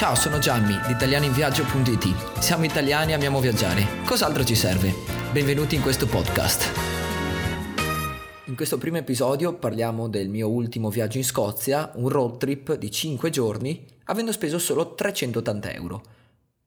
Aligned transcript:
Ciao, 0.00 0.14
sono 0.14 0.38
Gianni 0.38 0.80
di 0.86 0.92
italianinviaggio.it. 0.92 2.38
Siamo 2.40 2.64
italiani 2.64 3.10
e 3.10 3.16
amiamo 3.16 3.38
viaggiare. 3.38 3.86
Cos'altro 4.06 4.42
ci 4.44 4.54
serve? 4.54 4.94
Benvenuti 5.30 5.74
in 5.74 5.82
questo 5.82 6.06
podcast. 6.06 6.72
In 8.46 8.56
questo 8.56 8.78
primo 8.78 8.96
episodio 8.96 9.52
parliamo 9.52 10.08
del 10.08 10.30
mio 10.30 10.48
ultimo 10.48 10.88
viaggio 10.88 11.18
in 11.18 11.24
Scozia, 11.24 11.92
un 11.96 12.08
road 12.08 12.38
trip 12.38 12.76
di 12.76 12.90
5 12.90 13.28
giorni, 13.28 13.84
avendo 14.04 14.32
speso 14.32 14.58
solo 14.58 14.94
380 14.94 15.74
euro. 15.74 16.02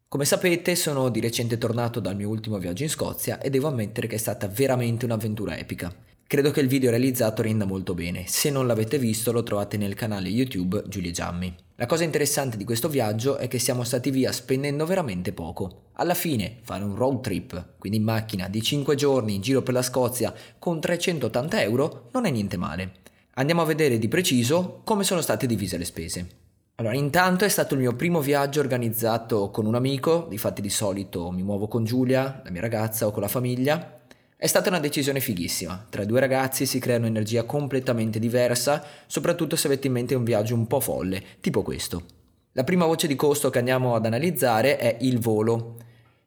Come 0.08 0.26
sapete 0.26 0.76
sono 0.76 1.10
di 1.10 1.20
recente 1.20 1.58
tornato 1.58 2.00
dal 2.00 2.16
mio 2.16 2.30
ultimo 2.30 2.60
viaggio 2.60 2.84
in 2.84 2.90
Scozia 2.90 3.40
e 3.40 3.50
devo 3.50 3.68
ammettere 3.68 4.06
che 4.06 4.18
è 4.18 4.20
stata 4.20 4.48
veramente 4.48 5.06
un'avventura 5.06 5.58
epica. 5.58 5.92
Credo 6.28 6.52
che 6.52 6.60
il 6.60 6.68
video 6.68 6.92
realizzato 6.92 7.42
renda 7.42 7.66
molto 7.66 7.96
bene, 7.96 8.26
se 8.28 8.52
non 8.52 8.68
l'avete 8.68 9.00
visto 9.00 9.32
lo 9.32 9.42
trovate 9.42 9.78
nel 9.78 9.96
canale 9.96 10.30
YouTube 10.30 10.84
Giulia 10.86 11.10
Giammi. 11.10 11.63
La 11.78 11.88
cosa 11.88 12.04
interessante 12.04 12.56
di 12.56 12.66
questo 12.66 12.88
viaggio 12.88 13.38
è 13.38 13.48
che 13.48 13.58
siamo 13.58 13.84
stati 13.84 14.12
via 14.12 14.32
spendendo 14.32 14.86
veramente 14.86 15.34
poco. 15.34 15.86
Alla 15.94 16.14
fine 16.14 16.58
fare 16.62 16.84
un 16.84 16.96
road 16.96 17.22
trip, 17.22 17.78
quindi 17.80 17.98
in 17.98 18.04
macchina 18.04 18.48
di 18.48 18.62
5 18.62 18.94
giorni 18.94 19.34
in 19.34 19.42
giro 19.42 19.64
per 19.64 19.74
la 19.74 19.82
Scozia 19.82 20.32
con 20.60 20.80
380 20.80 21.62
euro 21.64 22.10
non 22.12 22.26
è 22.26 22.30
niente 22.30 22.58
male. 22.58 22.92
Andiamo 23.34 23.64
a 23.64 23.66
vedere 23.66 23.98
di 23.98 24.08
preciso 24.08 24.82
come 24.84 25.04
sono 25.04 25.22
state 25.22 25.48
divise 25.48 25.80
le 25.80 25.86
spese. 25.86 26.28
Allora, 26.76 26.96
intanto 26.96 27.44
è 27.44 27.50
stato 27.50 27.74
il 27.74 27.80
mio 27.80 27.96
primo 27.96 28.22
viaggio 28.22 28.60
organizzato 28.60 29.50
con 29.50 29.66
un 29.66 29.74
amico, 29.74 30.28
difatti 30.30 30.62
di 30.62 30.70
solito 30.70 31.32
mi 31.32 31.42
muovo 31.42 31.68
con 31.68 31.86
Giulia, 31.86 32.42
la 32.44 32.52
mia 32.52 32.62
ragazza 32.62 33.08
o 33.08 33.12
con 33.12 33.24
la 33.24 33.28
famiglia, 33.28 34.02
è 34.44 34.48
stata 34.48 34.68
una 34.68 34.82
decisione 34.82 35.22
fighissima. 35.22 35.86
Tra 35.90 36.04
due 36.04 36.20
ragazzi 36.20 36.66
si 36.66 36.78
crea 36.78 36.98
un'energia 36.98 37.44
completamente 37.44 38.20
diversa, 38.20 38.84
soprattutto 39.08 39.56
se 39.56 39.68
avete 39.68 39.88
in 39.88 39.94
mente 39.94 40.16
un 40.16 40.26
viaggio 40.26 40.54
un 40.54 40.68
po' 40.68 40.82
folle, 40.82 41.24
tipo 41.40 41.62
questo. 41.62 42.04
La 42.52 42.66
prima 42.66 42.86
voce 42.86 43.08
di 43.08 43.16
costo 43.16 43.50
che 43.50 43.60
andiamo 43.60 43.96
ad 43.96 44.06
analizzare 44.06 44.76
è 44.76 44.98
il 45.00 45.20
volo. 45.20 45.78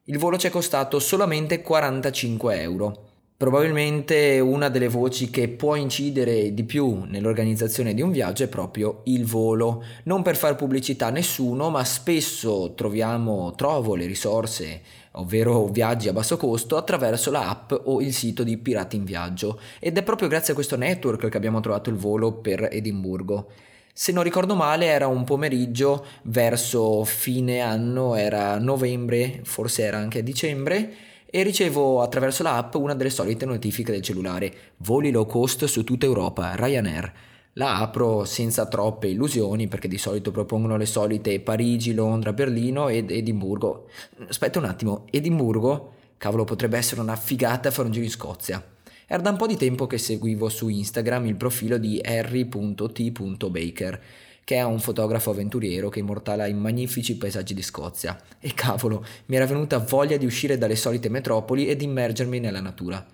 Il 0.04 0.16
volo 0.16 0.38
ci 0.38 0.46
è 0.46 0.50
costato 0.50 0.98
solamente 0.98 1.60
45 1.60 2.58
euro. 2.58 3.05
Probabilmente 3.38 4.40
una 4.40 4.70
delle 4.70 4.88
voci 4.88 5.28
che 5.28 5.48
può 5.48 5.74
incidere 5.74 6.54
di 6.54 6.64
più 6.64 7.02
nell'organizzazione 7.06 7.92
di 7.92 8.00
un 8.00 8.10
viaggio 8.10 8.44
è 8.44 8.48
proprio 8.48 9.02
il 9.04 9.26
volo. 9.26 9.84
Non 10.04 10.22
per 10.22 10.36
far 10.36 10.56
pubblicità 10.56 11.08
a 11.08 11.10
nessuno, 11.10 11.68
ma 11.68 11.84
spesso 11.84 12.72
troviamo, 12.74 13.54
trovo 13.54 13.94
le 13.94 14.06
risorse, 14.06 14.80
ovvero 15.12 15.66
viaggi 15.66 16.08
a 16.08 16.14
basso 16.14 16.38
costo, 16.38 16.78
attraverso 16.78 17.30
la 17.30 17.50
app 17.50 17.74
o 17.84 18.00
il 18.00 18.14
sito 18.14 18.42
di 18.42 18.56
Pirati 18.56 18.96
in 18.96 19.04
Viaggio. 19.04 19.60
Ed 19.80 19.98
è 19.98 20.02
proprio 20.02 20.28
grazie 20.28 20.52
a 20.52 20.56
questo 20.56 20.78
network 20.78 21.28
che 21.28 21.36
abbiamo 21.36 21.60
trovato 21.60 21.90
il 21.90 21.96
volo 21.96 22.32
per 22.32 22.70
Edimburgo. 22.72 23.48
Se 23.92 24.12
non 24.12 24.22
ricordo 24.22 24.54
male 24.54 24.86
era 24.86 25.08
un 25.08 25.24
pomeriggio 25.24 26.06
verso 26.22 27.04
fine 27.04 27.60
anno, 27.60 28.14
era 28.14 28.58
novembre, 28.58 29.40
forse 29.42 29.82
era 29.82 29.98
anche 29.98 30.22
dicembre 30.22 31.14
e 31.36 31.42
ricevo 31.42 32.00
attraverso 32.00 32.42
l'app 32.42 32.76
una 32.76 32.94
delle 32.94 33.10
solite 33.10 33.44
notifiche 33.44 33.92
del 33.92 34.00
cellulare, 34.00 34.50
voli 34.78 35.10
low 35.10 35.26
cost 35.26 35.66
su 35.66 35.84
tutta 35.84 36.06
Europa, 36.06 36.54
Ryanair. 36.54 37.12
La 37.52 37.76
apro 37.76 38.24
senza 38.24 38.66
troppe 38.66 39.08
illusioni 39.08 39.68
perché 39.68 39.86
di 39.86 39.98
solito 39.98 40.30
propongono 40.30 40.78
le 40.78 40.86
solite 40.86 41.38
Parigi, 41.40 41.92
Londra, 41.92 42.32
Berlino 42.32 42.88
ed 42.88 43.10
Edimburgo. 43.10 43.90
Aspetta 44.26 44.58
un 44.58 44.64
attimo, 44.64 45.04
Edimburgo? 45.10 45.92
Cavolo, 46.16 46.44
potrebbe 46.44 46.78
essere 46.78 47.02
una 47.02 47.16
figata 47.16 47.70
fare 47.70 47.88
un 47.88 47.92
giro 47.92 48.06
in 48.06 48.10
Scozia. 48.10 48.64
Era 49.06 49.20
da 49.20 49.28
un 49.28 49.36
po' 49.36 49.46
di 49.46 49.58
tempo 49.58 49.86
che 49.86 49.98
seguivo 49.98 50.48
su 50.48 50.68
Instagram 50.68 51.26
il 51.26 51.36
profilo 51.36 51.76
di 51.76 52.00
harry.t.baker 52.02 54.00
che 54.46 54.54
è 54.54 54.62
un 54.62 54.78
fotografo 54.78 55.32
avventuriero 55.32 55.88
che 55.88 55.98
immortala 55.98 56.46
i 56.46 56.54
magnifici 56.54 57.16
paesaggi 57.16 57.52
di 57.52 57.62
Scozia. 57.62 58.16
E 58.38 58.54
cavolo, 58.54 59.04
mi 59.24 59.34
era 59.34 59.44
venuta 59.44 59.78
voglia 59.78 60.16
di 60.16 60.24
uscire 60.24 60.56
dalle 60.56 60.76
solite 60.76 61.08
metropoli 61.08 61.66
e 61.66 61.74
di 61.74 61.82
immergermi 61.82 62.38
nella 62.38 62.60
natura. 62.60 63.04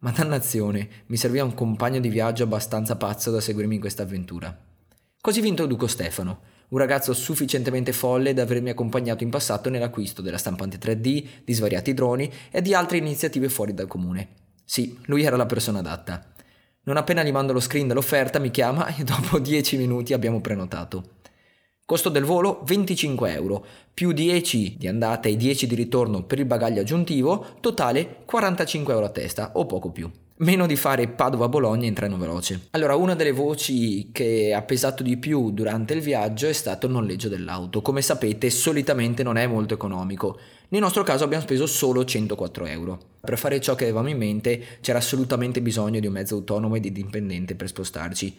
Ma 0.00 0.10
dannazione, 0.10 0.88
mi 1.06 1.16
serviva 1.16 1.44
un 1.44 1.54
compagno 1.54 2.00
di 2.00 2.08
viaggio 2.08 2.42
abbastanza 2.42 2.96
pazzo 2.96 3.30
da 3.30 3.40
seguirmi 3.40 3.76
in 3.76 3.80
questa 3.80 4.02
avventura. 4.02 4.52
Così 5.20 5.40
vi 5.40 5.46
introduco 5.46 5.86
Stefano, 5.86 6.40
un 6.70 6.78
ragazzo 6.78 7.12
sufficientemente 7.12 7.92
folle 7.92 8.34
da 8.34 8.42
avermi 8.42 8.70
accompagnato 8.70 9.22
in 9.22 9.30
passato 9.30 9.70
nell'acquisto 9.70 10.22
della 10.22 10.38
stampante 10.38 10.76
3D, 10.76 11.24
di 11.44 11.52
svariati 11.52 11.94
droni 11.94 12.28
e 12.50 12.60
di 12.62 12.74
altre 12.74 12.96
iniziative 12.96 13.48
fuori 13.48 13.74
dal 13.74 13.86
comune. 13.86 14.28
Sì, 14.64 14.98
lui 15.04 15.22
era 15.22 15.36
la 15.36 15.46
persona 15.46 15.78
adatta. 15.78 16.29
Non 16.82 16.96
appena 16.96 17.22
gli 17.22 17.30
mando 17.30 17.52
lo 17.52 17.60
screen 17.60 17.88
dell'offerta 17.88 18.38
mi 18.38 18.50
chiama 18.50 18.94
e 18.96 19.04
dopo 19.04 19.36
10 19.40 19.76
minuti 19.76 20.14
abbiamo 20.14 20.40
prenotato. 20.40 21.18
Costo 21.84 22.08
del 22.08 22.24
volo 22.24 22.62
25 22.64 23.32
euro, 23.32 23.66
più 23.92 24.12
10 24.12 24.76
di 24.78 24.86
andata 24.86 25.28
e 25.28 25.36
10 25.36 25.66
di 25.66 25.74
ritorno 25.74 26.22
per 26.22 26.38
il 26.38 26.46
bagaglio 26.46 26.80
aggiuntivo, 26.80 27.56
totale 27.60 28.22
45 28.24 28.94
euro 28.94 29.06
a 29.06 29.10
testa 29.10 29.50
o 29.54 29.66
poco 29.66 29.90
più. 29.90 30.10
Meno 30.36 30.66
di 30.66 30.76
fare 30.76 31.08
Padova-Bologna 31.08 31.86
in 31.86 31.92
treno 31.92 32.16
veloce. 32.16 32.68
Allora, 32.70 32.94
una 32.94 33.14
delle 33.14 33.32
voci 33.32 34.08
che 34.10 34.54
ha 34.54 34.62
pesato 34.62 35.02
di 35.02 35.18
più 35.18 35.50
durante 35.50 35.92
il 35.92 36.00
viaggio 36.00 36.46
è 36.46 36.52
stato 36.52 36.86
il 36.86 36.92
noleggio 36.92 37.28
dell'auto. 37.28 37.82
Come 37.82 38.00
sapete, 38.00 38.48
solitamente 38.48 39.22
non 39.22 39.36
è 39.36 39.46
molto 39.46 39.74
economico. 39.74 40.38
Nel 40.72 40.80
nostro 40.80 41.02
caso 41.02 41.24
abbiamo 41.24 41.42
speso 41.42 41.66
solo 41.66 42.04
104 42.04 42.66
euro. 42.66 42.98
Per 43.20 43.36
fare 43.36 43.60
ciò 43.60 43.74
che 43.74 43.84
avevamo 43.84 44.08
in 44.08 44.16
mente 44.16 44.78
c'era 44.80 44.98
assolutamente 44.98 45.60
bisogno 45.60 45.98
di 45.98 46.06
un 46.06 46.12
mezzo 46.12 46.36
autonomo 46.36 46.76
ed 46.76 46.84
indipendente 46.84 47.56
per 47.56 47.66
spostarci. 47.66 48.36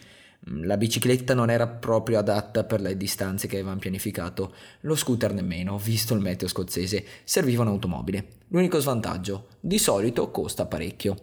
Mm, 0.49 0.63
la 0.63 0.77
bicicletta 0.77 1.33
non 1.33 1.49
era 1.49 1.67
proprio 1.67 2.19
adatta 2.19 2.63
per 2.63 2.79
le 2.79 2.95
distanze 2.95 3.47
che 3.47 3.57
avevamo 3.57 3.79
pianificato, 3.79 4.53
lo 4.81 4.95
scooter 4.95 5.33
nemmeno, 5.33 5.77
visto 5.77 6.13
il 6.13 6.21
meteo 6.21 6.47
scozzese, 6.47 7.03
serviva 7.25 7.63
un'automobile. 7.63 8.25
L'unico 8.47 8.79
svantaggio, 8.79 9.47
di 9.59 9.77
solito 9.77 10.31
costa 10.31 10.65
parecchio. 10.65 11.15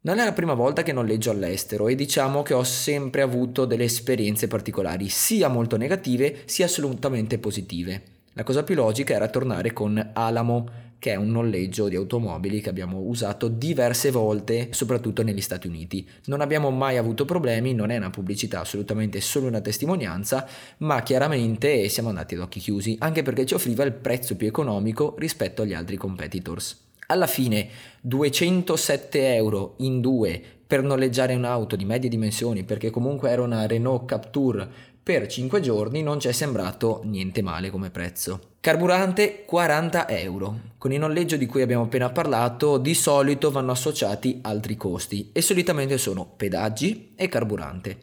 Non 0.00 0.18
è 0.18 0.24
la 0.24 0.32
prima 0.32 0.54
volta 0.54 0.82
che 0.82 0.92
noleggio 0.92 1.30
all'estero 1.30 1.86
e 1.86 1.94
diciamo 1.94 2.42
che 2.42 2.54
ho 2.54 2.64
sempre 2.64 3.22
avuto 3.22 3.66
delle 3.66 3.84
esperienze 3.84 4.48
particolari, 4.48 5.08
sia 5.08 5.46
molto 5.46 5.76
negative 5.76 6.42
sia 6.46 6.64
assolutamente 6.64 7.38
positive. 7.38 8.17
La 8.34 8.42
cosa 8.42 8.62
più 8.62 8.74
logica 8.74 9.14
era 9.14 9.28
tornare 9.28 9.72
con 9.72 10.10
Alamo, 10.12 10.86
che 10.98 11.12
è 11.12 11.16
un 11.16 11.30
noleggio 11.30 11.88
di 11.88 11.94
automobili 11.96 12.60
che 12.60 12.68
abbiamo 12.68 12.98
usato 13.00 13.48
diverse 13.48 14.10
volte, 14.10 14.68
soprattutto 14.72 15.22
negli 15.22 15.40
Stati 15.40 15.68
Uniti. 15.68 16.06
Non 16.24 16.40
abbiamo 16.40 16.70
mai 16.70 16.96
avuto 16.96 17.24
problemi, 17.24 17.72
non 17.72 17.90
è 17.90 17.96
una 17.96 18.10
pubblicità, 18.10 18.60
assolutamente 18.60 19.20
solo 19.20 19.46
una 19.46 19.60
testimonianza, 19.60 20.46
ma 20.78 21.02
chiaramente 21.02 21.88
siamo 21.88 22.08
andati 22.08 22.34
ad 22.34 22.40
occhi 22.40 22.58
chiusi, 22.58 22.96
anche 23.00 23.22
perché 23.22 23.46
ci 23.46 23.54
offriva 23.54 23.84
il 23.84 23.92
prezzo 23.92 24.36
più 24.36 24.46
economico 24.46 25.14
rispetto 25.18 25.62
agli 25.62 25.74
altri 25.74 25.96
competitors. 25.96 26.86
Alla 27.06 27.26
fine 27.26 27.68
207 28.00 29.34
euro 29.34 29.74
in 29.78 30.00
due 30.00 30.42
per 30.66 30.82
noleggiare 30.82 31.34
un'auto 31.34 31.76
di 31.76 31.86
medie 31.86 32.10
dimensioni, 32.10 32.64
perché 32.64 32.90
comunque 32.90 33.30
era 33.30 33.42
una 33.42 33.66
Renault 33.66 34.04
Captur 34.04 34.68
per 35.08 35.26
5 35.26 35.62
giorni 35.62 36.02
non 36.02 36.20
ci 36.20 36.28
è 36.28 36.32
sembrato 36.32 37.00
niente 37.04 37.40
male 37.40 37.70
come 37.70 37.88
prezzo. 37.88 38.56
Carburante 38.60 39.46
40 39.46 40.06
euro. 40.06 40.60
Con 40.76 40.92
il 40.92 40.98
noleggio 40.98 41.38
di 41.38 41.46
cui 41.46 41.62
abbiamo 41.62 41.84
appena 41.84 42.10
parlato 42.10 42.76
di 42.76 42.92
solito 42.92 43.50
vanno 43.50 43.70
associati 43.70 44.40
altri 44.42 44.76
costi 44.76 45.30
e 45.32 45.40
solitamente 45.40 45.96
sono 45.96 46.26
pedaggi 46.26 47.14
e 47.16 47.26
carburante. 47.30 48.00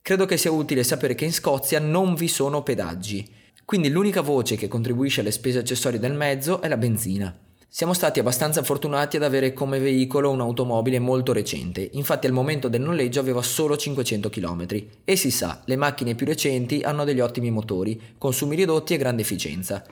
Credo 0.00 0.24
che 0.24 0.38
sia 0.38 0.50
utile 0.50 0.82
sapere 0.82 1.14
che 1.14 1.26
in 1.26 1.34
Scozia 1.34 1.78
non 1.78 2.14
vi 2.14 2.26
sono 2.26 2.62
pedaggi, 2.62 3.30
quindi 3.66 3.90
l'unica 3.90 4.22
voce 4.22 4.56
che 4.56 4.66
contribuisce 4.66 5.20
alle 5.20 5.32
spese 5.32 5.58
accessorie 5.58 6.00
del 6.00 6.14
mezzo 6.14 6.62
è 6.62 6.68
la 6.68 6.78
benzina. 6.78 7.38
Siamo 7.76 7.92
stati 7.92 8.18
abbastanza 8.18 8.62
fortunati 8.62 9.18
ad 9.18 9.22
avere 9.22 9.52
come 9.52 9.78
veicolo 9.78 10.30
un'automobile 10.30 10.98
molto 10.98 11.34
recente, 11.34 11.90
infatti 11.92 12.26
al 12.26 12.32
momento 12.32 12.68
del 12.68 12.80
noleggio 12.80 13.20
aveva 13.20 13.42
solo 13.42 13.76
500 13.76 14.30
km 14.30 14.66
e 15.04 15.14
si 15.14 15.30
sa, 15.30 15.60
le 15.66 15.76
macchine 15.76 16.14
più 16.14 16.24
recenti 16.24 16.80
hanno 16.80 17.04
degli 17.04 17.20
ottimi 17.20 17.50
motori, 17.50 18.14
consumi 18.16 18.56
ridotti 18.56 18.94
e 18.94 18.96
grande 18.96 19.20
efficienza. 19.20 19.84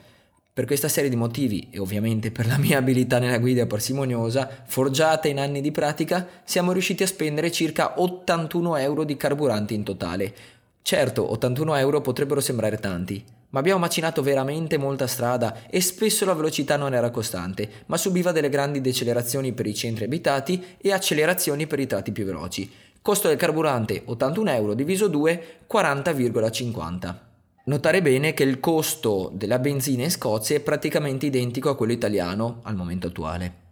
Per 0.51 0.65
questa 0.65 0.87
serie 0.87 1.11
di 1.11 1.15
motivi 1.15 1.67
e 1.69 1.77
ovviamente 1.77 2.31
per 2.31 2.47
la 2.47 2.57
mia 2.57 2.79
abilità 2.79 3.19
nella 3.19 3.37
guida 3.37 3.67
parsimoniosa, 3.67 4.49
forgiata 4.65 5.27
in 5.27 5.37
anni 5.37 5.61
di 5.61 5.69
pratica, 5.69 6.27
siamo 6.43 6.71
riusciti 6.71 7.03
a 7.03 7.07
spendere 7.07 7.51
circa 7.51 8.01
81 8.01 8.77
euro 8.77 9.03
di 9.03 9.15
carburante 9.15 9.75
in 9.75 9.83
totale. 9.83 10.33
Certo, 10.81 11.31
81 11.31 11.75
euro 11.75 12.01
potrebbero 12.01 12.41
sembrare 12.41 12.79
tanti, 12.79 13.23
ma 13.55 13.61
abbiamo 13.61 13.79
macinato 13.79 14.21
veramente 14.21 14.77
molta 14.77 15.07
strada 15.07 15.61
e 15.69 15.79
spesso 15.79 16.25
la 16.25 16.33
velocità 16.33 16.75
non 16.75 16.93
era 16.93 17.09
costante, 17.09 17.83
ma 17.85 17.95
subiva 17.95 18.33
delle 18.33 18.49
grandi 18.49 18.81
decelerazioni 18.81 19.53
per 19.53 19.65
i 19.65 19.73
centri 19.73 20.03
abitati 20.03 20.75
e 20.77 20.91
accelerazioni 20.91 21.65
per 21.65 21.79
i 21.79 21.87
tratti 21.87 22.11
più 22.11 22.25
veloci. 22.25 22.69
Costo 23.01 23.29
del 23.29 23.37
carburante 23.37 24.01
81 24.03 24.51
euro 24.51 24.73
diviso 24.73 25.07
2, 25.07 25.59
40,50. 25.71 27.15
Notare 27.63 28.01
bene 28.01 28.33
che 28.33 28.43
il 28.43 28.59
costo 28.59 29.31
della 29.33 29.59
benzina 29.59 30.03
in 30.03 30.11
Scozia 30.11 30.57
è 30.57 30.59
praticamente 30.59 31.25
identico 31.25 31.69
a 31.69 31.77
quello 31.77 31.93
italiano 31.93 32.59
al 32.63 32.75
momento 32.75 33.07
attuale. 33.07 33.64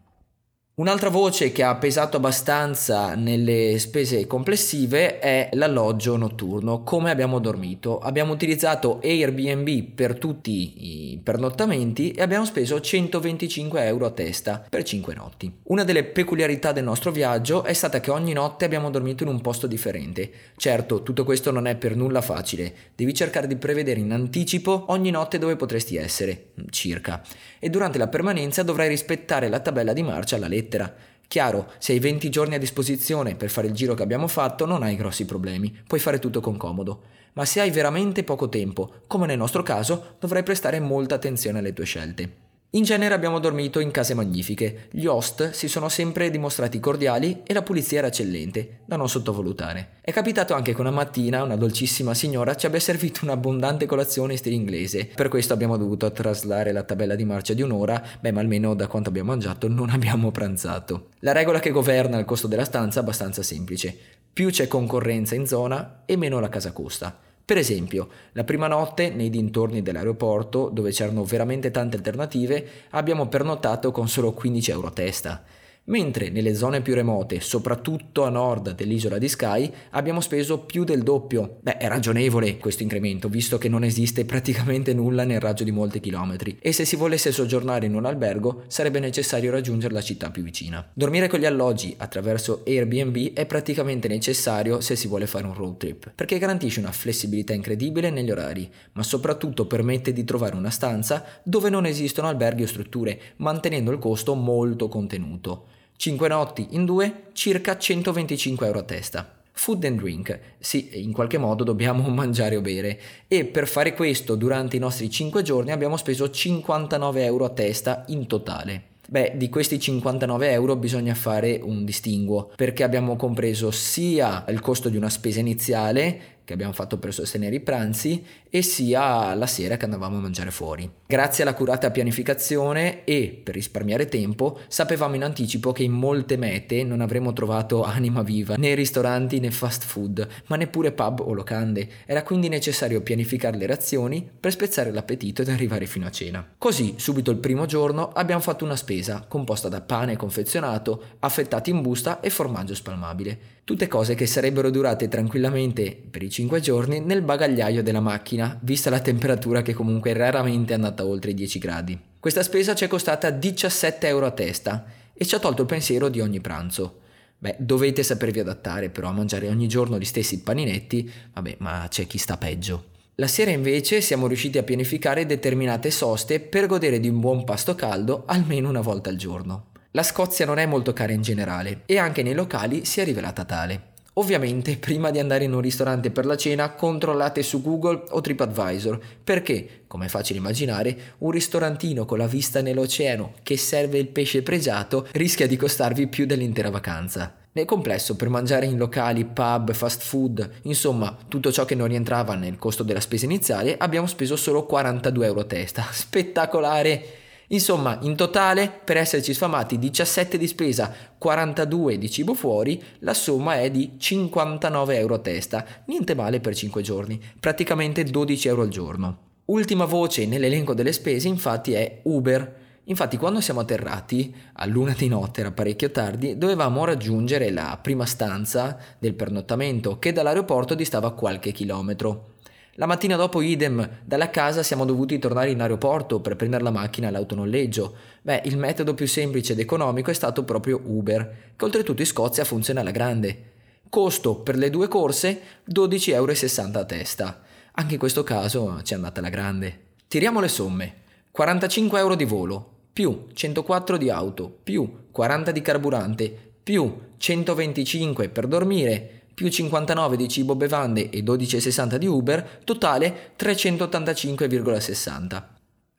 Un'altra 0.76 1.10
voce 1.10 1.52
che 1.52 1.62
ha 1.62 1.76
pesato 1.76 2.18
abbastanza 2.18 3.14
nelle 3.14 3.78
spese 3.78 4.26
complessive 4.26 5.20
è 5.20 5.50
l'alloggio 5.52 6.18
notturno, 6.18 6.82
come 6.82 7.12
abbiamo 7.12 7.38
dormito. 7.38 8.00
Abbiamo 8.00 8.34
utilizzato 8.34 9.00
Airbnb 9.04 9.92
per 9.94 10.18
tutti 10.18 11.12
i 11.12 11.20
pernottamenti 11.22 12.10
e 12.10 12.24
abbiamo 12.24 12.46
speso 12.46 12.82
125 12.82 13.86
euro 13.86 14.08
a 14.08 14.10
testa 14.10 14.66
per 14.68 14.82
5 14.82 15.14
notti. 15.14 15.60
Una 15.66 15.84
delle 15.84 16.06
peculiarità 16.06 16.72
del 16.72 16.86
nostro 16.86 17.12
viaggio 17.12 17.64
è 17.66 17.74
stata 17.74 18.00
che 18.00 18.10
ogni 18.10 18.34
notte 18.34 18.66
abbiamo 18.66 18.90
dormito 18.90 19.22
in 19.22 19.30
un 19.30 19.42
posto 19.42 19.68
differente. 19.68 20.32
Certo, 20.58 21.04
tutto 21.04 21.24
questo 21.24 21.52
non 21.52 21.68
è 21.68 21.76
per 21.76 21.96
nulla 21.96 22.22
facile, 22.22 22.74
devi 22.96 23.14
cercare 23.14 23.46
di 23.46 23.58
prevedere 23.58 24.00
in 24.00 24.12
anticipo 24.12 24.86
ogni 24.88 25.12
notte 25.12 25.38
dove 25.38 25.56
potresti 25.56 25.98
essere, 25.98 26.46
circa, 26.72 27.22
e 27.60 27.70
durante 27.70 28.00
la 28.00 28.08
permanenza 28.08 28.64
dovrai 28.64 28.88
rispettare 28.88 29.50
la 29.50 29.60
tabella 29.60 29.94
di 29.94 30.02
marcia 30.02 30.38
alla 30.38 30.48
lettera 30.48 30.62
lettera. 30.64 30.94
Chiaro, 31.28 31.72
se 31.78 31.94
hai 31.94 32.00
20 32.00 32.30
giorni 32.30 32.56
a 32.56 32.60
disposizione 32.60 33.36
per 33.36 33.50
fare 33.50 33.68
il 33.68 33.74
giro 33.74 33.94
che 33.96 34.04
abbiamo 34.04 34.28
fatto 34.28 34.66
non 34.66 34.84
hai 34.84 34.96
grossi 34.96 35.26
problemi, 35.26 35.76
puoi 35.86 36.00
fare 36.00 36.20
tutto 36.20 36.40
con 36.42 36.58
comodo. 36.58 37.02
Ma 37.34 37.46
se 37.46 37.60
hai 37.60 37.72
veramente 37.72 38.24
poco 38.24 38.48
tempo, 38.48 39.02
come 39.08 39.26
nel 39.26 39.38
nostro 39.38 39.64
caso, 39.64 40.16
dovrai 40.20 40.44
prestare 40.44 40.80
molta 40.80 41.16
attenzione 41.16 41.60
alle 41.60 41.74
tue 41.74 41.86
scelte. 41.86 42.43
In 42.76 42.82
genere 42.82 43.14
abbiamo 43.14 43.38
dormito 43.38 43.80
in 43.80 43.92
case 43.92 44.16
magnifiche, 44.16 44.88
gli 44.90 45.06
host 45.06 45.52
si 45.52 45.68
sono 45.68 45.90
sempre 45.90 46.32
dimostrati 46.32 46.80
cordiali 46.80 47.44
e 47.46 47.54
la 47.54 47.62
pulizia 47.62 48.00
era 48.00 48.08
eccellente, 48.08 48.80
da 48.88 48.96
non 48.96 49.08
sottovalutare. 49.08 49.98
È 50.02 50.12
capitato 50.12 50.56
anche 50.56 50.74
che 50.74 50.82
una 50.82 50.90
mattina 50.90 51.44
una 51.44 51.56
dolcissima 51.56 52.16
signora 52.16 52.56
ci 52.56 52.66
abbia 52.66 52.80
servito 52.80 53.26
un'abbondante 53.26 53.86
colazione 53.86 54.32
in 54.32 54.40
stile 54.40 54.56
inglese, 54.56 55.06
per 55.06 55.28
questo 55.28 55.54
abbiamo 55.54 55.78
dovuto 55.78 56.12
traslare 56.12 56.72
la 56.72 56.82
tabella 56.82 57.14
di 57.14 57.26
marcia 57.26 57.54
di 57.54 57.62
un'ora, 57.62 58.04
beh 58.20 58.32
ma 58.32 58.40
almeno 58.40 58.74
da 58.74 58.88
quanto 58.88 59.10
abbiamo 59.10 59.30
mangiato 59.30 59.68
non 59.68 59.92
abbiamo 59.92 60.32
pranzato. 60.32 61.10
La 61.20 61.32
regola 61.32 61.60
che 61.60 61.70
governa 61.70 62.18
il 62.18 62.26
costo 62.26 62.48
della 62.48 62.66
stanza 62.66 63.02
è 63.02 63.04
abbastanza 63.04 63.44
semplice, 63.44 63.96
più 64.34 64.50
c'è 64.50 64.68
concorrenza 64.68 65.36
in 65.36 65.46
zona 65.46 66.02
e 66.06 66.18
meno 66.18 66.40
la 66.40 66.50
casa 66.50 66.72
costa. 66.72 67.20
Per 67.46 67.58
esempio, 67.58 68.08
la 68.32 68.44
prima 68.44 68.68
notte 68.68 69.10
nei 69.10 69.30
dintorni 69.30 69.82
dell'aeroporto, 69.82 70.70
dove 70.70 70.92
c'erano 70.92 71.24
veramente 71.26 71.72
tante 71.72 71.98
alternative, 71.98 72.68
abbiamo 72.92 73.28
pernottato 73.28 73.92
con 73.92 74.08
solo 74.08 74.32
15 74.32 74.72
euro 74.72 74.88
a 74.88 74.92
testa 74.92 75.44
mentre 75.86 76.30
nelle 76.30 76.56
zone 76.56 76.82
più 76.82 76.94
remote, 76.94 77.42
soprattutto 77.42 78.24
a 78.24 78.30
nord 78.30 78.74
dell'isola 78.74 79.18
di 79.18 79.28
Skye, 79.28 79.72
abbiamo 79.92 80.22
speso 80.22 80.60
più 80.60 80.84
del 80.84 81.04
doppio. 81.04 81.58
Beh, 81.62 81.78
è 81.78 81.88
ragionevole 81.88 82.58
questo 82.58 82.84
incremento, 82.84 83.28
visto 83.28 83.58
che 83.58 83.68
non 83.68 83.84
esiste 83.84 84.24
praticamente 84.26 84.94
nulla 84.94 85.24
nel 85.24 85.42
raggio 85.42 85.64
di 85.64 85.72
molti 85.72 86.00
chilometri, 86.00 86.58
e 86.62 86.72
se 86.72 86.86
si 86.86 86.96
volesse 86.96 87.32
soggiornare 87.32 87.86
in 87.86 87.96
un 87.96 88.06
albergo 88.06 88.64
sarebbe 88.68 89.00
necessario 89.00 89.52
raggiungere 89.52 89.94
la 89.94 90.02
città 90.02 90.32
più 90.32 90.44
vicina. 90.44 90.88
Dormire 90.94 91.28
con 91.28 91.40
gli 91.40 91.46
alloggi 91.46 91.94
attraverso 91.98 92.64
Airbnb 92.66 93.34
è 93.34 93.46
praticamente 93.46 94.08
necessario 94.08 94.80
se 94.80 94.96
si 94.96 95.08
vuole 95.08 95.28
fare 95.28 95.46
un 95.46 95.54
road 95.54 95.78
trip, 95.78 96.12
perché 96.16 96.38
garantisce 96.38 96.80
una 96.80 96.92
flessibilità 96.92 97.54
incredibile 97.54 98.10
negli 98.10 98.32
orari, 98.32 98.72
ma 98.94 99.04
soprattutto 99.04 99.66
permette 99.66 100.14
di 100.14 100.24
trovare 100.24 100.56
una 100.56 100.70
stanza 100.70 101.26
dove 101.44 101.70
non 101.70 101.86
esistono 101.86 102.28
alberghi 102.28 102.64
o 102.64 102.68
strutture, 102.68 103.20
mantenendo 103.38 103.92
il 103.92 104.00
costo 104.00 104.34
molto 104.34 104.88
contenuto. 104.88 105.72
5 106.04 106.28
notti 106.28 106.68
in 106.72 106.84
due, 106.84 107.28
circa 107.32 107.78
125 107.78 108.66
euro 108.66 108.80
a 108.80 108.84
testa. 108.84 109.36
Food 109.54 109.86
and 109.86 110.02
drink, 110.02 110.38
sì, 110.60 110.90
in 111.02 111.14
qualche 111.14 111.38
modo 111.38 111.64
dobbiamo 111.64 112.06
mangiare 112.12 112.58
o 112.58 112.62
bere 112.62 113.00
e 113.26 113.46
per 113.46 113.70
fare 113.70 113.94
questo 113.94 114.36
durante 114.36 114.76
i 114.76 114.80
nostri 114.80 115.10
5 115.10 115.42
giorni 115.44 115.72
abbiamo 115.72 115.96
speso 115.96 116.30
59 116.30 117.24
euro 117.24 117.46
a 117.46 117.52
testa 117.52 118.04
in 118.08 118.28
totale. 118.28 118.92
Beh, 119.08 119.34
di 119.36 119.48
questi 119.48 119.80
59 119.80 120.52
euro 120.52 120.76
bisogna 120.76 121.14
fare 121.14 121.62
un 121.64 121.86
distinguo 121.86 122.52
perché 122.54 122.84
abbiamo 122.84 123.16
compreso 123.16 123.72
sia 123.72 124.44
il 124.50 124.60
costo 124.60 124.90
di 124.90 124.98
una 124.98 125.10
spesa 125.10 125.40
iniziale 125.40 126.33
che 126.44 126.54
abbiamo 126.54 126.74
fatto 126.74 126.98
per 126.98 127.14
sostenere 127.14 127.56
i 127.56 127.60
pranzi 127.60 128.24
e 128.50 128.62
sia 128.62 129.34
la 129.34 129.48
sera 129.48 129.78
che 129.78 129.86
andavamo 129.86 130.18
a 130.18 130.22
mangiare 130.22 130.52
fuori. 130.52 130.90
Grazie 131.08 131.44
alla 131.44 131.54
curata 131.54 131.92
pianificazione 131.92 133.04
e 133.04 133.40
per 133.44 133.56
risparmiare 133.56 134.08
tempo, 134.08 134.60
sapevamo 134.68 135.16
in 135.16 135.24
anticipo 135.24 135.72
che 135.72 135.84
in 135.84 135.92
molte 135.92 136.38
mete 136.38 136.84
non 136.84 137.02
avremmo 137.02 137.34
trovato 137.34 137.84
anima 137.84 138.22
viva, 138.22 138.56
né 138.56 138.74
ristoranti 138.76 139.40
né 139.40 139.52
fast 139.52 139.84
food, 139.84 140.28
ma 140.48 140.56
neppure 140.56 140.92
pub 140.92 141.22
o 141.22 141.34
locande. 141.34 141.88
Era 142.06 142.24
quindi 142.24 142.48
necessario 142.50 143.02
pianificare 143.02 143.58
le 143.58 143.66
razioni 143.66 144.28
per 144.40 144.52
spezzare 144.52 144.92
l'appetito 144.92 145.42
ed 145.42 145.50
arrivare 145.50 145.86
fino 145.86 146.06
a 146.06 146.12
cena. 146.12 146.48
Così, 146.58 146.96
subito 146.98 147.32
il 147.32 147.38
primo 147.38 147.66
giorno, 147.66 148.10
abbiamo 148.10 148.42
fatto 148.42 148.66
una 148.66 148.76
spesa 148.76 149.26
composta 149.28 149.70
da 149.70 149.82
pane 149.82 150.18
confezionato, 150.18 151.04
affettati 151.20 151.70
in 151.70 151.82
busta 151.82 152.20
e 152.20 152.30
formaggio 152.30 152.76
spalmabile. 152.76 153.54
Tutte 153.64 153.88
cose 153.88 154.14
che 154.14 154.26
sarebbero 154.26 154.70
durate 154.70 155.08
tranquillamente 155.08 155.96
per 156.12 156.22
i 156.22 156.30
5 156.34 156.60
giorni 156.62 157.00
nel 157.00 157.22
bagagliaio 157.22 157.84
della 157.84 158.00
macchina, 158.00 158.58
vista 158.64 158.90
la 158.90 159.00
temperatura 159.00 159.62
che 159.62 159.76
comunque 159.76 160.14
raramente 160.14 160.72
è 160.72 160.76
andata 160.76 161.06
oltre 161.06 161.30
i 161.30 161.36
10 161.36 161.60
gradi. 161.60 162.00
Questa 162.20 162.42
spesa 162.42 162.74
ci 162.74 162.86
è 162.86 162.88
costata 162.88 163.30
17 163.30 164.08
euro 164.08 164.26
a 164.26 164.32
testa 164.32 164.84
e 165.14 165.26
ci 165.26 165.36
ha 165.36 165.40
tolto 165.40 165.62
il 165.62 165.68
pensiero 165.68 166.10
di 166.10 166.22
ogni 166.22 166.42
pranzo. 166.42 167.02
Beh, 167.38 167.58
dovete 167.60 168.02
sapervi 168.02 168.40
adattare 168.40 168.90
però 168.90 169.10
a 169.10 169.12
mangiare 169.12 169.48
ogni 169.48 169.68
giorno 169.68 170.00
gli 170.00 170.06
stessi 170.06 170.42
paninetti, 170.42 171.08
vabbè, 171.34 171.58
ma 171.60 171.86
c'è 171.88 172.08
chi 172.08 172.18
sta 172.18 172.36
peggio. 172.36 172.86
La 173.18 173.28
sera 173.28 173.52
invece 173.52 174.02
siamo 174.02 174.26
riusciti 174.26 174.58
a 174.58 174.64
pianificare 174.64 175.28
determinate 175.28 175.92
soste 175.92 176.40
per 176.40 176.66
godere 176.66 177.00
di 177.00 177.10
un 177.10 177.20
buon 177.20 177.44
pasto 177.44 177.76
caldo 177.76 178.24
almeno 178.26 178.70
una 178.70 178.82
volta 178.82 179.12
al 179.12 179.18
giorno. 179.18 179.68
La 179.92 180.02
Scozia 180.02 180.48
non 180.48 180.58
è 180.58 180.66
molto 180.66 180.94
cara 180.94 181.12
in 181.12 181.22
generale 181.22 181.84
e 181.86 182.00
anche 182.00 182.24
nei 182.24 182.34
locali 182.34 182.86
si 182.86 183.02
è 183.02 183.04
rivelata 183.04 183.46
tale. 183.46 183.92
Ovviamente, 184.16 184.78
prima 184.78 185.10
di 185.10 185.18
andare 185.18 185.46
in 185.46 185.54
un 185.54 185.62
ristorante 185.62 186.12
per 186.12 186.28
la 186.28 186.38
cena, 186.38 186.74
controllate 186.74 187.42
su 187.42 187.64
Google 187.64 188.04
o 188.10 188.22
TripAdvisor, 188.22 189.00
perché, 189.24 189.86
come 189.88 190.06
è 190.06 190.10
facile 190.10 190.38
immaginare, 190.38 191.16
un 191.20 191.32
ristorantino 191.32 192.06
con 192.06 192.20
la 192.20 192.28
vista 192.28 192.62
nell'oceano 192.62 193.34
che 193.42 193.58
serve 193.58 193.98
il 193.98 194.10
pesce 194.10 194.44
pregiato 194.44 195.08
rischia 195.14 195.48
di 195.48 195.58
costarvi 195.58 196.06
più 196.08 196.28
dell'intera 196.28 196.70
vacanza. 196.70 197.36
Nel 197.54 197.66
complesso, 197.66 198.16
per 198.16 198.30
mangiare 198.30 198.68
in 198.68 198.78
locali, 198.78 199.26
pub, 199.26 199.74
fast 199.74 200.02
food, 200.02 200.48
insomma, 200.64 201.18
tutto 201.28 201.52
ciò 201.52 201.66
che 201.66 201.76
non 201.76 201.88
rientrava 201.88 202.36
nel 202.36 202.58
costo 202.58 202.84
della 202.84 203.00
spesa 203.00 203.26
iniziale, 203.26 203.78
abbiamo 203.78 204.06
speso 204.06 204.36
solo 204.36 204.68
42 204.68 205.26
euro 205.26 205.40
a 205.40 205.46
testa. 205.46 205.88
Spettacolare! 205.92 207.22
Insomma, 207.54 208.00
in 208.02 208.16
totale, 208.16 208.82
per 208.84 208.98
esserci 208.98 209.32
sfamati 209.32 209.78
17 209.78 210.40
di 210.40 210.48
spesa, 210.48 210.92
42 211.20 212.00
di 212.00 212.10
cibo 212.10 212.34
fuori, 212.34 212.82
la 213.00 213.14
somma 213.14 213.60
è 213.60 213.70
di 213.70 213.94
59 213.98 214.98
euro 214.98 215.16
a 215.16 215.20
testa, 215.20 215.64
niente 215.86 216.16
male 216.16 216.40
per 216.40 216.56
5 216.56 216.82
giorni, 216.82 217.22
praticamente 217.40 218.04
12 218.04 218.48
euro 218.48 218.64
al 218.64 218.70
giorno. 218.70 219.18
Ultima 219.46 219.86
voce 219.86 220.26
nell'elenco 220.26 220.74
delle 220.74 220.92
spese 220.94 221.28
infatti 221.28 221.74
è 221.74 222.00
Uber. 222.04 222.62
Infatti 222.86 223.18
quando 223.18 223.40
siamo 223.40 223.60
atterrati, 223.60 224.34
a 224.54 224.66
luna 224.66 224.96
di 224.98 225.08
notte 225.08 225.42
era 225.42 225.52
parecchio 225.52 225.92
tardi, 225.92 226.38
dovevamo 226.38 226.84
raggiungere 226.86 227.52
la 227.52 227.78
prima 227.80 228.06
stanza 228.06 228.78
del 228.98 229.14
pernottamento 229.14 230.00
che 230.00 230.12
dall'aeroporto 230.12 230.74
distava 230.74 231.14
qualche 231.14 231.52
chilometro. 231.52 232.33
La 232.78 232.88
mattina 232.88 233.16
dopo 233.16 233.42
idem, 233.42 233.88
dalla 234.04 234.32
casa 234.32 234.64
siamo 234.64 234.84
dovuti 234.84 235.20
tornare 235.20 235.52
in 235.52 235.62
aeroporto 235.62 236.22
per 236.22 236.36
prendere 236.36 236.64
la 236.64 236.72
macchina 236.72 237.08
all'autonoleggio. 237.08 237.96
Beh, 238.24 238.42
il 238.46 238.58
metodo 238.58 238.96
più 238.96 239.06
semplice 239.06 239.54
ed 239.54 239.60
economico 239.60 240.10
è 240.10 240.14
stato 240.16 240.44
proprio 240.44 240.82
Uber, 240.84 241.52
che 241.56 241.66
oltretutto 241.66 242.02
in 242.02 242.08
Scozia 242.08 242.44
funziona 242.44 242.82
alla 242.82 242.90
grande. 242.90 243.52
Costo 243.90 244.38
per 244.38 244.56
le 244.56 244.72
due 244.72 244.88
corse 244.88 245.40
12,60 245.72 246.14
euro 246.14 246.32
a 246.80 246.86
testa. 246.86 247.42
Anche 247.74 247.94
in 247.94 248.00
questo 248.00 248.24
caso 248.24 248.82
ci 248.82 248.94
è 248.94 248.96
andata 248.96 249.20
alla 249.20 249.30
grande. 249.30 249.80
Tiriamo 250.08 250.40
le 250.40 250.48
somme. 250.48 250.96
45 251.30 252.00
euro 252.00 252.16
di 252.16 252.26
volo, 252.26 252.70
più 252.92 253.28
104 253.32 253.98
di 253.98 254.10
auto, 254.10 254.50
più 254.64 255.10
40 255.12 255.52
di 255.52 255.62
carburante, 255.62 256.54
più 256.64 256.92
125 257.18 258.30
per 258.30 258.48
dormire, 258.48 259.23
più 259.34 259.50
59 259.50 260.18
di 260.18 260.28
cibo 260.28 260.56
bevande 260.56 261.10
e 261.10 261.24
12,60 261.24 261.96
di 261.96 262.08
Uber, 262.08 262.60
totale 262.64 263.32
385,60. 263.38 265.44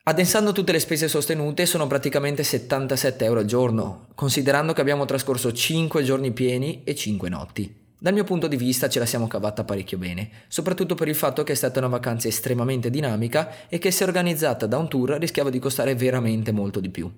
Addensando 0.07 0.51
tutte 0.51 0.71
le 0.71 0.79
spese 0.79 1.07
sostenute 1.07 1.65
sono 1.65 1.87
praticamente 1.87 2.43
77 2.43 3.25
euro 3.25 3.39
al 3.39 3.45
giorno, 3.45 4.07
considerando 4.13 4.71
che 4.71 4.81
abbiamo 4.81 5.05
trascorso 5.05 5.51
5 5.51 6.03
giorni 6.03 6.31
pieni 6.31 6.83
e 6.83 6.93
5 6.93 7.27
notti. 7.27 7.75
Dal 7.97 8.13
mio 8.13 8.23
punto 8.23 8.47
di 8.47 8.55
vista 8.55 8.87
ce 8.87 8.99
la 8.99 9.07
siamo 9.07 9.25
cavata 9.25 9.63
parecchio 9.63 9.97
bene, 9.97 10.29
soprattutto 10.47 10.93
per 10.93 11.07
il 11.07 11.15
fatto 11.15 11.43
che 11.43 11.53
è 11.53 11.55
stata 11.55 11.79
una 11.79 11.87
vacanza 11.87 12.27
estremamente 12.27 12.91
dinamica 12.91 13.67
e 13.67 13.79
che 13.79 13.89
se 13.89 14.03
organizzata 14.03 14.67
da 14.67 14.77
un 14.77 14.87
tour 14.87 15.17
rischiava 15.17 15.49
di 15.49 15.57
costare 15.57 15.95
veramente 15.95 16.51
molto 16.51 16.79
di 16.79 16.89
più. 16.89 17.11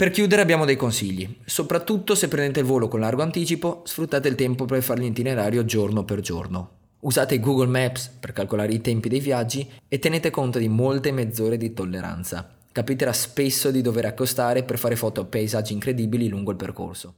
Per 0.00 0.10
chiudere 0.10 0.40
abbiamo 0.40 0.64
dei 0.64 0.76
consigli, 0.76 1.28
soprattutto 1.44 2.14
se 2.14 2.26
prendete 2.26 2.60
il 2.60 2.64
volo 2.64 2.88
con 2.88 3.00
largo 3.00 3.20
anticipo, 3.20 3.82
sfruttate 3.84 4.28
il 4.28 4.34
tempo 4.34 4.64
per 4.64 4.82
fare 4.82 5.02
l'itinerario 5.02 5.66
giorno 5.66 6.04
per 6.04 6.20
giorno. 6.20 6.70
Usate 7.00 7.38
Google 7.38 7.66
Maps 7.66 8.10
per 8.18 8.32
calcolare 8.32 8.72
i 8.72 8.80
tempi 8.80 9.10
dei 9.10 9.20
viaggi 9.20 9.70
e 9.86 9.98
tenete 9.98 10.30
conto 10.30 10.58
di 10.58 10.70
molte 10.70 11.12
mezz'ore 11.12 11.58
di 11.58 11.74
tolleranza. 11.74 12.50
Capiterà 12.72 13.12
spesso 13.12 13.70
di 13.70 13.82
dover 13.82 14.06
accostare 14.06 14.62
per 14.62 14.78
fare 14.78 14.96
foto 14.96 15.20
a 15.20 15.26
paesaggi 15.26 15.74
incredibili 15.74 16.28
lungo 16.28 16.52
il 16.52 16.56
percorso. 16.56 17.16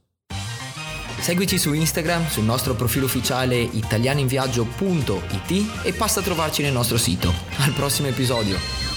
Seguici 1.21 1.57
su 1.57 1.71
Instagram, 1.71 2.27
sul 2.27 2.43
nostro 2.43 2.73
profilo 2.73 3.05
ufficiale 3.05 3.61
italianinviaggio.it 3.61 5.85
e 5.85 5.93
passa 5.93 6.19
a 6.19 6.23
trovarci 6.23 6.61
nel 6.61 6.73
nostro 6.73 6.97
sito. 6.97 7.31
Al 7.59 7.71
prossimo 7.71 8.09
episodio! 8.09 8.92